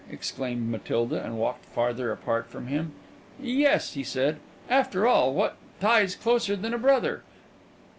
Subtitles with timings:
[0.09, 2.93] exclaimed Matilda, and walked farther apart from him.
[3.39, 4.39] "Yes," he said.
[4.67, 7.21] "After all, what tie's closer than a brother?